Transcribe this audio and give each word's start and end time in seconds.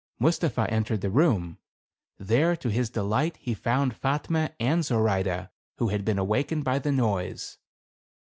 Mustapha 0.17 0.65
entered 0.73 1.01
the 1.01 1.11
room. 1.11 1.59
There, 2.17 2.55
to 2.55 2.69
his 2.69 2.89
delight, 2.89 3.37
he 3.37 3.53
found 3.53 3.93
Fatme 3.93 4.49
and 4.59 4.83
Zoraide, 4.83 5.51
who 5.77 5.89
had 5.89 6.03
been 6.03 6.17
awakened 6.17 6.63
by 6.63 6.79
the 6.79 6.91
noise. 6.91 7.59